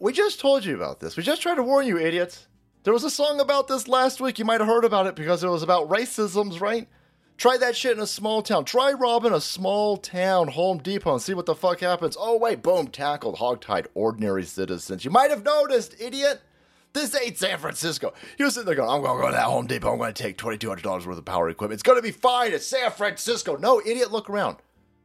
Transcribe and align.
We 0.00 0.14
just 0.14 0.40
told 0.40 0.64
you 0.64 0.74
about 0.74 0.98
this. 0.98 1.18
We 1.18 1.22
just 1.22 1.42
tried 1.42 1.56
to 1.56 1.62
warn 1.62 1.86
you, 1.86 1.98
idiots. 1.98 2.48
There 2.84 2.94
was 2.94 3.04
a 3.04 3.10
song 3.10 3.38
about 3.38 3.68
this 3.68 3.86
last 3.86 4.18
week. 4.18 4.38
You 4.38 4.46
might 4.46 4.60
have 4.60 4.66
heard 4.66 4.86
about 4.86 5.06
it 5.06 5.14
because 5.14 5.44
it 5.44 5.48
was 5.48 5.62
about 5.62 5.90
racisms, 5.90 6.58
right? 6.58 6.88
Try 7.36 7.58
that 7.58 7.76
shit 7.76 7.98
in 7.98 8.02
a 8.02 8.06
small 8.06 8.40
town. 8.40 8.64
Try 8.64 8.92
robbing 8.92 9.34
a 9.34 9.42
small 9.42 9.98
town 9.98 10.48
Home 10.48 10.78
Depot 10.78 11.12
and 11.12 11.22
see 11.22 11.34
what 11.34 11.44
the 11.44 11.54
fuck 11.54 11.80
happens. 11.80 12.16
Oh, 12.18 12.38
wait, 12.38 12.62
boom, 12.62 12.88
tackled, 12.88 13.36
hogtied, 13.36 13.88
ordinary 13.94 14.44
citizens. 14.44 15.04
You 15.04 15.10
might 15.10 15.30
have 15.30 15.44
noticed, 15.44 15.94
idiot. 16.00 16.40
This 16.94 17.14
ain't 17.14 17.36
San 17.36 17.58
Francisco. 17.58 18.14
He 18.38 18.44
was 18.44 18.54
sitting 18.54 18.66
there 18.66 18.74
going, 18.74 18.88
I'm 18.88 19.02
going 19.02 19.18
to 19.18 19.22
go 19.22 19.28
to 19.28 19.36
that 19.36 19.44
Home 19.44 19.66
Depot. 19.66 19.92
I'm 19.92 19.98
going 19.98 20.14
to 20.14 20.22
take 20.22 20.38
$2,200 20.38 21.06
worth 21.06 21.18
of 21.18 21.24
power 21.26 21.50
equipment. 21.50 21.74
It's 21.74 21.82
going 21.82 21.98
to 21.98 22.02
be 22.02 22.10
fine. 22.10 22.52
It's 22.52 22.66
San 22.66 22.90
Francisco. 22.90 23.56
No, 23.56 23.80
idiot, 23.80 24.10
look 24.10 24.30
around, 24.30 24.56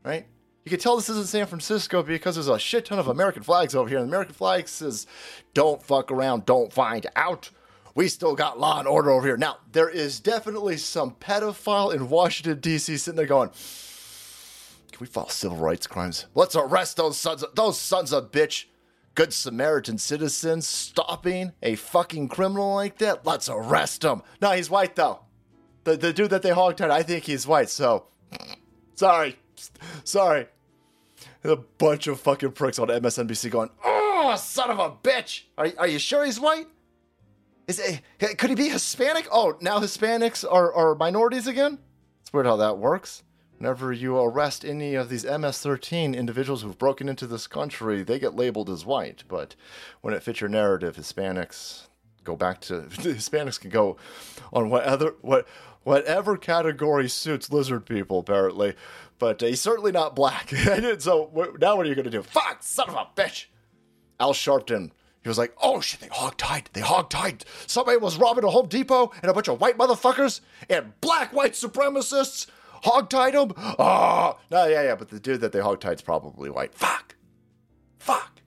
right? 0.04 0.26
You 0.66 0.72
can 0.72 0.80
tell 0.80 0.96
this 0.96 1.10
isn't 1.10 1.28
San 1.28 1.46
Francisco 1.46 2.02
because 2.02 2.36
there's 2.36 2.48
a 2.48 2.58
shit 2.58 2.86
ton 2.86 2.98
of 2.98 3.08
American 3.08 3.44
flags 3.44 3.76
over 3.76 3.88
here. 3.88 4.00
And 4.00 4.08
the 4.08 4.10
American 4.10 4.34
flag 4.34 4.68
says, 4.68 5.06
don't 5.54 5.82
fuck 5.82 6.12
around, 6.12 6.48
don't 6.48 6.74
find 6.74 7.06
out. 7.16 7.52
We 7.94 8.08
still 8.08 8.34
got 8.36 8.60
law 8.60 8.80
and 8.80 8.88
order 8.88 9.12
over 9.12 9.28
here. 9.28 9.38
Now, 9.38 9.60
there 9.72 9.90
is 9.90 10.20
definitely 10.20 10.78
some 10.78 11.12
pedophile 11.12 11.94
in 11.94 12.10
Washington, 12.10 12.60
D.C. 12.60 12.98
sitting 12.98 13.16
there 13.16 13.28
going, 13.28 13.50
can 14.92 15.00
we 15.00 15.06
file 15.06 15.30
civil 15.30 15.58
rights 15.58 15.86
crimes? 15.86 16.26
Let's 16.34 16.56
arrest 16.56 16.98
those 16.98 17.18
sons 17.18 17.44
of, 17.44 17.54
those 17.54 17.80
sons 17.80 18.12
of 18.12 18.32
bitch. 18.32 18.66
Good 19.14 19.34
Samaritan 19.34 19.98
citizens 19.98 20.68
stopping 20.68 21.54
a 21.62 21.76
fucking 21.76 22.28
criminal 22.28 22.74
like 22.74 22.98
that. 22.98 23.26
Let's 23.26 23.48
arrest 23.48 24.04
him. 24.04 24.24
No, 24.42 24.52
he's 24.52 24.70
white 24.70 24.96
though. 24.96 25.22
The, 25.86 25.96
the 25.96 26.12
dude 26.12 26.32
that 26.32 26.42
they 26.42 26.50
hogtied, 26.50 26.90
I 26.90 27.04
think 27.04 27.24
he's 27.24 27.48
white. 27.48 27.70
So, 27.70 28.08
sorry. 28.96 29.38
Sorry. 30.04 30.48
A 31.44 31.56
bunch 31.56 32.08
of 32.08 32.20
fucking 32.20 32.52
pricks 32.52 32.80
on 32.80 32.88
MSNBC 32.88 33.50
going, 33.52 33.70
oh, 33.84 34.36
son 34.38 34.70
of 34.70 34.80
a 34.80 34.92
bitch. 34.92 35.44
Are, 35.58 35.72
are 35.78 35.88
you 35.88 36.00
sure 36.00 36.26
he's 36.26 36.40
white? 36.40 36.68
Is 37.68 37.80
it, 37.80 38.02
could 38.38 38.50
he 38.50 38.56
be 38.56 38.70
Hispanic? 38.70 39.28
Oh, 39.32 39.58
now 39.60 39.80
Hispanics 39.80 40.46
are, 40.50 40.74
are 40.74 40.96
minorities 40.96 41.48
again? 41.48 41.80
It's 42.22 42.32
weird 42.32 42.46
how 42.46 42.58
that 42.58 42.78
works. 42.78 43.24
Whenever 43.58 43.94
you 43.94 44.18
arrest 44.18 44.66
any 44.66 44.96
of 44.96 45.10
these 45.10 45.26
MS 45.26 45.60
13 45.60 46.14
individuals 46.14 46.62
who've 46.62 46.78
broken 46.78 47.08
into 47.08 47.26
this 47.26 47.48
country, 47.48 48.04
they 48.04 48.20
get 48.20 48.36
labeled 48.36 48.70
as 48.70 48.86
white. 48.86 49.24
But 49.28 49.56
when 50.02 50.14
it 50.14 50.22
fits 50.22 50.42
your 50.42 50.50
narrative, 50.50 50.98
Hispanics 50.98 51.88
go 52.26 52.36
back 52.36 52.62
to 52.62 52.82
Hispanics 52.90 53.60
can 53.60 53.70
go 53.70 53.98
on 54.52 54.70
what 54.70 54.84
other 54.84 55.16
what 55.22 55.48
whatever 55.84 56.36
category 56.36 57.08
suits 57.08 57.52
lizard 57.52 57.86
people 57.86 58.20
apparently. 58.20 58.76
But 59.18 59.42
uh, 59.42 59.46
he's 59.48 59.62
certainly 59.62 59.92
not 59.94 60.16
black. 60.16 60.52
So 61.00 61.30
now 61.60 61.76
what 61.78 61.86
are 61.86 61.90
you 61.90 61.96
going 61.96 62.06
to 62.06 62.12
do? 62.12 62.22
Fuck 62.22 62.58
son 62.62 62.90
of 62.90 62.96
a 62.96 63.08
bitch! 63.20 63.46
Al 64.20 64.34
sharpton 64.34 64.92
he 65.26 65.30
was 65.30 65.38
like 65.40 65.54
oh 65.62 65.82
shit 65.82 66.00
they 66.00 66.08
hog 66.08 66.38
tied 66.38 66.70
they 66.74 66.82
hog 66.82 67.10
tied 67.10 67.44
somebody 67.66 67.98
was 67.98 68.16
robbing 68.16 68.44
a 68.44 68.50
home 68.50 68.68
depot 68.68 69.12
and 69.22 69.32
a 69.32 69.34
bunch 69.34 69.48
of 69.48 69.60
white 69.60 69.76
motherfuckers 69.76 70.40
and 70.70 70.94
black 71.02 71.34
white 71.34 71.54
supremacists 71.54 72.46
hog 72.84 73.10
tied 73.10 73.34
him 73.34 73.52
oh 73.58 74.38
no 74.52 74.66
yeah 74.68 74.84
yeah 74.84 74.96
but 74.96 75.10
the 75.10 75.20
dude 75.20 75.42
that 75.42 75.52
they 75.52 75.60
hog 75.60 75.82
tied's 75.82 76.02
probably 76.02 76.50
white. 76.50 76.76
Fuck. 76.76 77.16
Fuck 77.98 78.42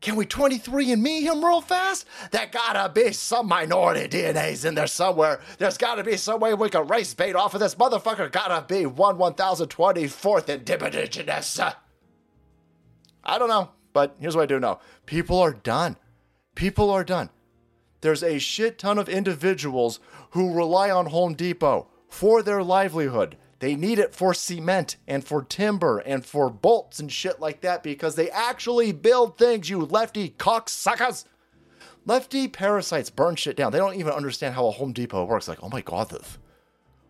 can 0.00 0.14
we 0.14 0.26
23 0.26 0.92
and 0.92 1.02
me 1.02 1.22
him 1.22 1.44
real 1.44 1.60
fast? 1.60 2.06
There 2.30 2.46
gotta 2.46 2.88
be 2.92 3.12
some 3.12 3.48
minority 3.48 4.08
DNAs 4.08 4.64
in 4.64 4.76
there 4.76 4.86
somewhere. 4.86 5.40
There's 5.58 5.76
gotta 5.76 6.04
be 6.04 6.16
some 6.16 6.40
way 6.40 6.54
we 6.54 6.70
can 6.70 6.86
race 6.86 7.14
bait 7.14 7.34
off 7.34 7.54
of 7.54 7.60
this 7.60 7.74
motherfucker. 7.74 8.30
Gotta 8.30 8.64
be 8.66 8.86
1 8.86 9.18
1024th 9.18 10.48
indigenous. 10.48 11.60
I 13.24 13.38
don't 13.38 13.48
know, 13.48 13.70
but 13.92 14.14
here's 14.20 14.36
what 14.36 14.42
I 14.42 14.46
do 14.46 14.60
know 14.60 14.78
people 15.04 15.38
are 15.40 15.52
done. 15.52 15.96
People 16.54 16.90
are 16.90 17.04
done. 17.04 17.30
There's 18.00 18.22
a 18.22 18.38
shit 18.38 18.78
ton 18.78 18.98
of 18.98 19.08
individuals 19.08 19.98
who 20.30 20.54
rely 20.54 20.90
on 20.90 21.06
Home 21.06 21.34
Depot 21.34 21.88
for 22.08 22.42
their 22.42 22.62
livelihood. 22.62 23.36
They 23.60 23.74
need 23.74 23.98
it 23.98 24.14
for 24.14 24.34
cement 24.34 24.96
and 25.06 25.24
for 25.24 25.42
timber 25.42 25.98
and 25.98 26.24
for 26.24 26.48
bolts 26.48 27.00
and 27.00 27.10
shit 27.10 27.40
like 27.40 27.60
that 27.62 27.82
because 27.82 28.14
they 28.14 28.30
actually 28.30 28.92
build 28.92 29.36
things, 29.36 29.68
you 29.68 29.80
lefty 29.80 30.30
cocksuckers. 30.30 31.24
Lefty 32.06 32.48
parasites 32.48 33.10
burn 33.10 33.36
shit 33.36 33.56
down. 33.56 33.72
They 33.72 33.78
don't 33.78 33.96
even 33.96 34.12
understand 34.12 34.54
how 34.54 34.66
a 34.66 34.70
Home 34.70 34.92
Depot 34.92 35.24
works. 35.24 35.48
Like, 35.48 35.62
oh 35.62 35.68
my 35.68 35.82
god, 35.82 36.10
this. 36.10 36.38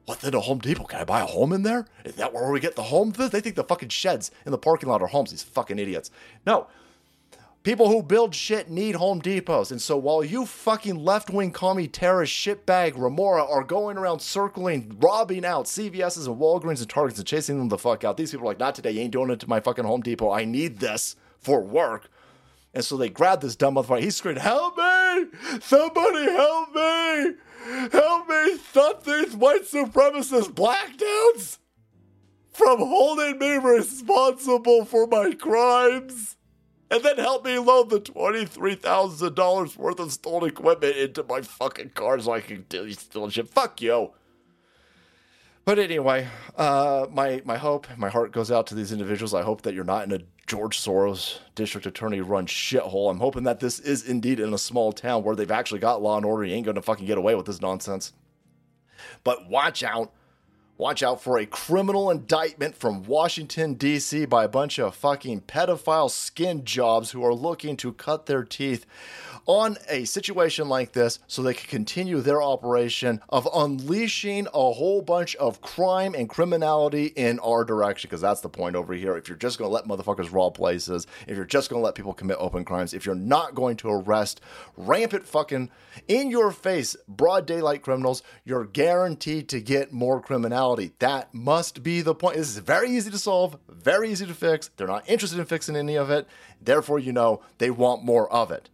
What's 0.07 0.25
in 0.25 0.35
a 0.35 0.41
Home 0.41 0.59
Depot? 0.59 0.85
Can 0.85 1.01
I 1.01 1.05
buy 1.05 1.21
a 1.21 1.27
home 1.27 1.53
in 1.53 1.63
there? 1.65 1.87
Is 2.05 2.15
that 2.15 2.33
where 2.33 2.51
we 2.51 2.61
get 2.61 2.77
the 2.77 2.85
home? 2.85 3.11
They 3.11 3.41
think 3.41 3.55
the 3.55 3.63
fucking 3.63 3.91
sheds 3.91 4.31
in 4.47 4.53
the 4.53 4.59
parking 4.59 4.89
lot 4.89 5.03
are 5.03 5.07
homes. 5.07 5.31
These 5.31 5.43
fucking 5.43 5.79
idiots. 5.79 6.11
No, 6.47 6.67
People 7.65 7.89
who 7.89 8.03
build 8.03 8.35
shit 8.35 8.71
need 8.71 8.95
Home 8.95 9.21
Depots. 9.21 9.71
And 9.71 9.83
so 9.83 9.97
while 9.97 10.25
you 10.25 10.47
fucking 10.47 10.97
left 10.97 11.29
wing 11.29 11.51
commie 11.53 11.89
terrorist 11.89 12.33
shitbag 12.33 12.95
Remora 12.97 13.45
are 13.45 13.65
going 13.65 13.99
around 13.99 14.21
circling, 14.21 14.97
robbing 15.01 15.45
out 15.45 15.67
CVS's 15.67 16.29
and 16.29 16.37
Walgreens 16.37 16.81
and 16.81 16.89
Targets 16.89 17.19
and 17.19 17.27
chasing 17.27 17.59
them 17.59 17.69
the 17.69 17.77
fuck 17.77 18.05
out, 18.05 18.17
these 18.17 18.31
people 18.31 18.47
are 18.47 18.51
like, 18.51 18.61
not 18.61 18.75
today. 18.75 18.93
You 18.93 19.01
ain't 19.01 19.13
doing 19.13 19.31
it 19.31 19.41
to 19.41 19.49
my 19.49 19.61
fucking 19.61 19.85
Home 19.85 20.01
Depot. 20.01 20.31
I 20.31 20.45
need 20.45 20.79
this 20.79 21.17
for 21.39 21.61
work. 21.61 22.09
And 22.73 22.85
so 22.85 22.97
they 22.97 23.09
grab 23.09 23.41
this 23.41 23.57
dumb 23.57 23.75
motherfucker. 23.75 24.03
He's 24.03 24.17
screaming, 24.17 24.43
Help 24.43 24.77
me! 24.77 25.27
Somebody 25.61 26.31
help 26.31 26.75
me! 26.75 27.35
Help 27.91 28.29
me! 28.29 28.59
Stop 28.71 29.05
these 29.05 29.35
white 29.35 29.65
supremacist 29.65 30.55
black 30.55 30.97
dudes 30.97 31.59
from 32.53 32.79
holding 32.79 33.39
me 33.39 33.57
responsible 33.57 34.85
for 34.85 35.07
my 35.07 35.33
crimes! 35.33 36.38
And 36.91 37.03
then 37.03 37.19
help 37.19 37.45
me 37.45 37.59
load 37.59 37.91
the 37.91 38.01
$23,000 38.01 39.77
worth 39.77 40.01
of 40.01 40.13
stolen 40.13 40.49
equipment 40.49 40.97
into 40.97 41.25
my 41.25 41.43
fucking 41.43 41.91
car 41.91 42.19
so 42.19 42.33
I 42.33 42.41
can 42.41 42.65
steal 42.93 43.29
shit. 43.31 43.49
Fuck 43.49 43.83
you. 43.83 44.13
But 45.65 45.79
anyway, 45.79 46.29
uh, 46.57 47.07
my, 47.11 47.43
my 47.45 47.59
hope, 47.59 47.87
my 47.99 48.09
heart 48.09 48.33
goes 48.33 48.51
out 48.51 48.67
to 48.69 48.75
these 48.75 48.91
individuals. 48.91 49.35
I 49.35 49.43
hope 49.43 49.63
that 49.63 49.75
you're 49.75 49.85
not 49.85 50.05
in 50.05 50.13
a 50.13 50.25
George 50.47 50.79
Soros 50.79 51.41
district 51.55 51.87
attorney 51.87 52.23
run 52.23 52.47
shithole. 52.47 53.11
I'm 53.11 53.19
hoping 53.19 53.43
that 53.43 53.61
this 53.61 53.79
is 53.79 54.09
indeed 54.09 54.41
in 54.41 54.55
a 54.55 54.59
small 54.59 54.93
town 54.93 55.25
where 55.25 55.37
they've 55.37 55.51
actually 55.51 55.81
got 55.81 56.01
law 56.01 56.17
and 56.17 56.25
order. 56.25 56.47
You 56.47 56.55
ain't 56.55 56.65
going 56.65 56.77
to 56.77 56.83
fucking 56.83 57.05
get 57.05 57.19
away 57.19 57.35
with 57.35 57.45
this 57.45 57.61
nonsense. 57.61 58.15
But 59.25 59.51
watch 59.51 59.83
out 59.83 60.11
Watch 60.79 61.03
out 61.03 61.21
for 61.21 61.39
a 61.39 61.45
criminal 61.45 62.09
indictment 62.09 62.77
from 62.77 63.03
Washington, 63.03 63.75
D.C. 63.75 64.27
by 64.27 64.45
a 64.45 64.49
bunch 64.49 64.79
of 64.79 64.95
fucking 64.95 65.41
pedophile 65.41 66.09
skin 66.09 66.65
jobs 66.65 67.11
who 67.11 67.25
are 67.25 67.35
looking 67.35 67.77
to 67.79 67.93
cut 67.93 68.27
their 68.27 68.45
teeth 68.45 68.87
on 69.49 69.79
a 69.89 70.05
situation 70.05 70.69
like 70.69 70.93
this 70.93 71.19
so 71.27 71.43
they 71.43 71.55
can 71.55 71.69
continue 71.69 72.21
their 72.21 72.43
operation 72.43 73.19
of 73.31 73.49
unleashing 73.55 74.47
a 74.49 74.73
whole 74.73 75.01
bunch 75.01 75.35
of 75.37 75.61
crime 75.63 76.15
and 76.15 76.29
criminality 76.29 77.07
in 77.07 77.39
our 77.39 77.65
direction 77.65 78.09
because 78.09 78.21
that's 78.21 78.43
the 78.43 78.49
point 78.49 78.77
over 78.77 78.93
here 78.93 79.17
if 79.17 79.27
you're 79.27 79.39
just 79.39 79.59
going 79.59 79.69
to 79.69 79.73
let 79.73 79.87
motherfuckers 79.87 80.31
rob 80.33 80.55
places 80.55 81.07
if 81.27 81.35
you're 81.35 81.47
just 81.47 81.71
going 81.71 81.81
to 81.81 81.85
let 81.85 81.95
people 81.95 82.13
commit 82.13 82.37
open 82.39 82.63
crimes 82.63 82.93
if 82.93 83.07
you're 83.07 83.15
not 83.15 83.55
going 83.55 83.75
to 83.75 83.89
arrest 83.89 84.43
rampant 84.77 85.27
fucking 85.27 85.71
in 86.09 86.31
your 86.31 86.51
face 86.51 86.95
broad 87.09 87.47
daylight 87.47 87.81
criminals 87.81 88.23
you're 88.45 88.67
guaranteed 88.67 89.49
to 89.49 89.63
get 89.63 89.95
more 89.95 90.21
criminality 90.21 90.68
that 90.77 91.33
must 91.33 91.83
be 91.83 92.01
the 92.01 92.15
point. 92.15 92.37
This 92.37 92.49
is 92.49 92.59
very 92.59 92.91
easy 92.91 93.11
to 93.11 93.19
solve 93.19 93.59
very 93.89 94.11
easy 94.11 94.27
to 94.27 94.35
fix. 94.35 94.69
They're 94.77 94.87
not 94.87 95.09
interested 95.09 95.39
in 95.39 95.47
fixing 95.47 95.77
any 95.77 95.97
of 95.97 96.11
it. 96.11 96.27
Therefore 96.61 96.99
you 96.99 97.13
know 97.13 97.41
they 97.59 97.71
want 97.71 98.05
more 98.05 98.31
of 98.33 98.51
it. 98.51 98.71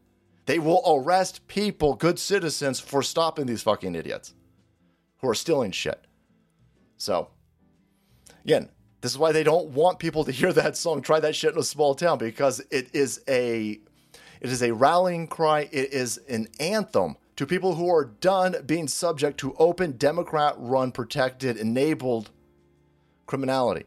They 0.47 0.59
will 0.59 0.83
arrest 0.86 1.47
people, 1.47 1.95
good 1.95 2.19
citizens, 2.19 2.80
for 2.80 3.03
stopping 3.03 3.47
these 3.47 3.63
fucking 3.63 3.95
idiots 3.95 4.34
who 5.19 5.28
are 5.28 5.34
stealing 5.34 5.71
shit. 5.71 6.04
So, 6.98 7.28
again, 8.45 8.69
this 9.01 9.13
is 9.13 9.19
why 9.19 9.33
they 9.33 9.42
don't 9.42 9.69
want 9.69 9.98
people 9.98 10.24
to 10.24 10.33
hear 10.33 10.53
that 10.53 10.77
song, 10.77 11.01
try 11.01 11.21
that 11.21 11.34
shit 11.34 11.54
in 11.54 11.59
a 11.59 11.65
small 11.65 11.95
town, 11.95 12.19
because 12.19 12.60
it 12.71 12.95
is 12.95 13.22
a 13.28 13.80
it 14.41 14.51
is 14.51 14.63
a 14.63 14.74
rallying 14.74 15.27
cry, 15.27 15.60
it 15.72 15.92
is 15.92 16.19
an 16.28 16.48
anthem 16.60 17.16
to 17.36 17.47
people 17.47 17.75
who 17.75 17.89
are 17.92 18.04
done 18.04 18.57
being 18.66 18.89
subject 18.89 19.39
to 19.39 19.54
open 19.54 19.97
Democrat 19.97 20.54
run, 20.57 20.92
protected, 20.92 21.57
enabled 21.57 22.31
criminality 23.27 23.84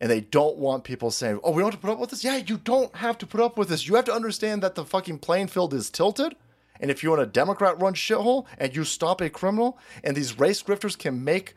and 0.00 0.10
they 0.10 0.20
don't 0.20 0.58
want 0.58 0.84
people 0.84 1.10
saying, 1.10 1.40
"Oh, 1.42 1.52
we 1.52 1.62
don't 1.62 1.72
have 1.72 1.80
to 1.80 1.86
put 1.86 1.92
up 1.92 1.98
with 1.98 2.10
this." 2.10 2.24
Yeah, 2.24 2.36
you 2.36 2.58
don't 2.58 2.94
have 2.96 3.16
to 3.18 3.26
put 3.26 3.40
up 3.40 3.56
with 3.56 3.68
this. 3.68 3.86
You 3.88 3.94
have 3.94 4.04
to 4.06 4.12
understand 4.12 4.62
that 4.62 4.74
the 4.74 4.84
fucking 4.84 5.20
playing 5.20 5.48
field 5.48 5.72
is 5.72 5.90
tilted. 5.90 6.36
And 6.78 6.90
if 6.90 7.02
you're 7.02 7.16
in 7.16 7.22
a 7.22 7.26
Democrat 7.26 7.80
run 7.80 7.94
shithole 7.94 8.44
and 8.58 8.76
you 8.76 8.84
stop 8.84 9.22
a 9.22 9.30
criminal 9.30 9.78
and 10.04 10.14
these 10.14 10.38
race 10.38 10.62
grifters 10.62 10.98
can 10.98 11.24
make 11.24 11.54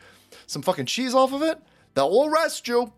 some 0.47 0.61
fucking 0.61 0.85
cheese 0.85 1.13
off 1.13 1.33
of 1.33 1.41
it, 1.41 1.59
they'll 1.93 2.25
arrest 2.25 2.69
you. 2.69 2.93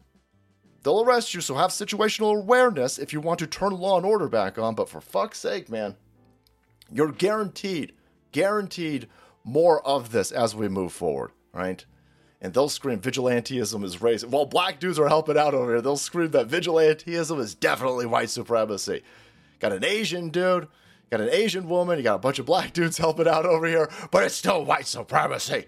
They'll 0.84 1.04
arrest 1.04 1.34
you. 1.34 1.42
So 1.42 1.56
have 1.56 1.72
situational 1.72 2.38
awareness 2.38 3.00
if 3.00 3.12
you 3.12 3.22
want 3.22 3.40
to 3.40 3.48
turn 3.48 3.72
law 3.72 3.98
and 3.98 4.06
order 4.06 4.28
back 4.28 4.60
on. 4.60 4.76
But 4.76 4.90
for 4.90 5.02
fuck's 5.02 5.40
sake, 5.40 5.68
man, 5.68 5.96
you're 6.92 7.12
guaranteed, 7.12 7.94
guaranteed 8.32 9.08
more 9.44 9.86
of 9.86 10.12
this 10.12 10.32
as 10.32 10.56
we 10.56 10.68
move 10.68 10.94
forward, 10.94 11.32
right? 11.54 11.86
and 12.42 12.54
they'll 12.54 12.70
scream 12.70 13.00
vigilantism 13.00 13.84
is 13.84 14.02
race. 14.02 14.26
While 14.26 14.48
black 14.48 14.80
dudes 14.80 14.98
are 14.98 15.08
helping 15.08 15.38
out 15.38 15.54
over 15.54 15.72
here, 15.74 15.82
they'll 15.82 15.96
scream 15.96 16.32
that 16.32 16.48
vigilantism 16.48 17.40
is 17.40 17.54
definitely 17.54 18.08
white 18.08 18.32
supremacy. 18.32 19.04
got 19.60 19.72
an 19.72 19.86
Asian 19.86 20.30
dude, 20.30 20.68
got 21.12 21.22
an 21.22 21.30
Asian 21.32 21.70
woman, 21.70 21.98
you 21.98 22.04
got 22.04 22.16
a 22.16 22.20
bunch 22.20 22.40
of 22.40 22.48
black 22.48 22.74
dudes 22.74 22.98
helping 22.98 23.28
out 23.28 23.46
over 23.46 23.68
here, 23.68 23.90
but 24.10 24.24
it's 24.24 24.36
still 24.36 24.66
white 24.66 24.88
supremacy. 24.88 25.66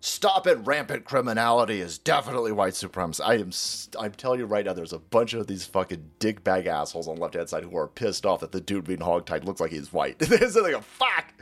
Stop 0.00 0.46
it! 0.46 0.58
Rampant 0.66 1.06
criminality 1.06 1.80
is 1.80 1.96
definitely 1.96 2.52
white 2.52 2.74
supremacy. 2.74 3.22
I 3.22 3.36
am. 3.36 3.50
St- 3.50 3.96
I'm 3.98 4.12
telling 4.12 4.38
you 4.38 4.44
right 4.44 4.66
now, 4.66 4.74
there's 4.74 4.92
a 4.92 4.98
bunch 4.98 5.32
of 5.32 5.46
these 5.46 5.64
fucking 5.64 6.10
dickbag 6.20 6.66
assholes 6.66 7.08
on 7.08 7.14
the 7.14 7.22
left 7.22 7.32
hand 7.32 7.48
side 7.48 7.64
who 7.64 7.74
are 7.78 7.88
pissed 7.88 8.26
off 8.26 8.40
that 8.40 8.52
the 8.52 8.60
dude 8.60 8.84
being 8.84 8.98
hogtied 8.98 9.44
looks 9.44 9.62
like 9.62 9.70
he's 9.70 9.94
white. 9.94 10.18
They're 10.18 10.46
like, 10.62 10.74
a 10.74 10.82
fuck, 10.82 11.32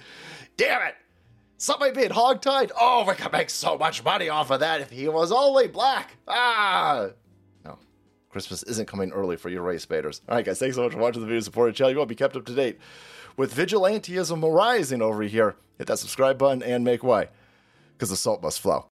damn 0.57 0.83
it! 0.83 0.95
Somebody 1.57 1.93
being 1.93 2.11
hogtied? 2.11 2.73
Oh, 2.79 3.05
we 3.07 3.15
could 3.15 3.33
make 3.33 3.49
so 3.49 3.79
much 3.79 4.03
money 4.03 4.29
off 4.29 4.51
of 4.51 4.61
that 4.61 4.81
if 4.81 4.91
he 4.91 5.09
was 5.09 5.31
only 5.31 5.69
black. 5.69 6.17
Ah, 6.27 7.11
no. 7.65 7.79
Christmas 8.31 8.65
isn't 8.65 8.89
coming 8.89 9.13
early 9.13 9.37
for 9.37 9.49
your 9.49 9.63
race 9.63 9.87
baiters. 9.87 10.23
All 10.29 10.35
right, 10.35 10.45
guys, 10.45 10.59
thanks 10.59 10.75
so 10.75 10.83
much 10.83 10.93
for 10.93 10.99
watching 10.99 11.21
the 11.21 11.27
video. 11.27 11.41
Support 11.41 11.71
the 11.73 11.77
channel. 11.77 11.93
You 11.93 11.99
want 11.99 12.09
to 12.09 12.15
be 12.15 12.19
kept 12.19 12.37
up 12.37 12.47
to 12.47 12.55
date 12.55 12.79
with 13.37 13.55
vigilantism 13.55 14.43
arising 14.43 15.03
over 15.03 15.23
here. 15.23 15.57
Hit 15.79 15.87
that 15.87 15.99
subscribe 15.99 16.39
button 16.39 16.63
and 16.63 16.85
make 16.85 17.03
way 17.03 17.29
because 17.97 18.11
the 18.11 18.17
salt 18.17 18.43
must 18.43 18.61
flow. 18.61 18.92